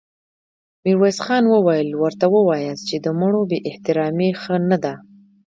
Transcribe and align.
ميرويس 0.83 1.17
خان 1.25 1.43
وويل: 1.53 1.89
ورته 2.01 2.25
وواياست 2.29 2.83
چې 2.89 2.97
د 2.99 3.07
مړو 3.19 3.41
بې 3.49 3.59
احترامې 3.69 4.29
ښه 4.41 4.55
نه 4.69 4.77
ده. 4.83 4.93